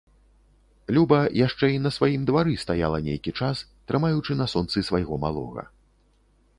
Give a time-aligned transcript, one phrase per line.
[0.97, 3.57] Люба яшчэ і на сваім двары стаяла нейкі час,
[3.93, 5.63] трымаючы на сонцы свайго малога.